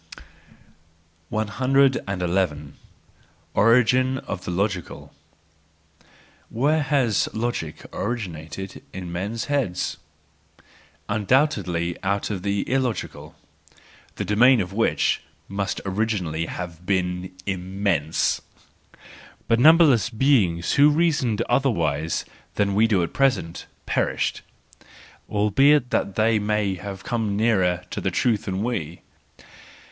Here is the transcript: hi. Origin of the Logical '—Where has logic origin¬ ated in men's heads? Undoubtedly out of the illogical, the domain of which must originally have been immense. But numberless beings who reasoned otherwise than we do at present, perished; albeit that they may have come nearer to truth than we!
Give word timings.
hi. 1.31 1.91
Origin 3.53 4.17
of 4.17 4.45
the 4.45 4.49
Logical 4.49 5.13
'—Where 6.49 6.81
has 6.81 7.29
logic 7.33 7.85
origin¬ 7.91 8.35
ated 8.35 8.81
in 8.93 9.11
men's 9.11 9.45
heads? 9.45 9.97
Undoubtedly 11.07 11.95
out 12.01 12.31
of 12.31 12.41
the 12.41 12.67
illogical, 12.67 13.35
the 14.15 14.25
domain 14.25 14.59
of 14.59 14.73
which 14.73 15.21
must 15.47 15.79
originally 15.85 16.47
have 16.47 16.83
been 16.83 17.31
immense. 17.45 18.41
But 19.47 19.59
numberless 19.59 20.09
beings 20.09 20.71
who 20.73 20.89
reasoned 20.89 21.43
otherwise 21.47 22.25
than 22.55 22.73
we 22.73 22.87
do 22.87 23.03
at 23.03 23.13
present, 23.13 23.67
perished; 23.85 24.41
albeit 25.29 25.91
that 25.91 26.15
they 26.15 26.39
may 26.39 26.73
have 26.73 27.03
come 27.03 27.37
nearer 27.37 27.85
to 27.91 28.01
truth 28.09 28.45
than 28.45 28.63
we! 28.63 29.03